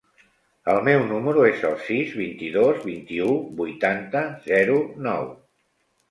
El 0.71 0.79
meu 0.85 1.01
número 1.09 1.41
es 1.49 1.59
el 1.71 1.75
sis, 1.89 2.15
vint-i-dos, 2.21 2.79
vint-i-u, 2.85 3.35
vuitanta, 3.59 4.23
zero, 4.47 4.79
nou. 5.09 5.29